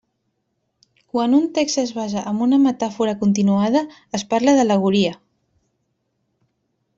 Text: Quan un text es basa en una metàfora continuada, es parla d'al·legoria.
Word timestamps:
Quan 1.11 1.35
un 1.39 1.43
text 1.57 1.81
es 1.81 1.91
basa 1.97 2.23
en 2.31 2.39
una 2.45 2.59
metàfora 2.63 3.13
continuada, 3.25 3.85
es 4.21 4.25
parla 4.33 4.57
d'al·legoria. 4.61 5.13